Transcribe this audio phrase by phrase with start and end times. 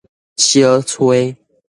[0.37, 1.37] 小吹